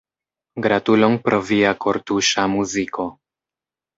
Gratulon 0.65 1.17
pro 1.27 1.39
via 1.49 1.75
kortuŝa 1.85 2.45
muziko. 2.57 3.05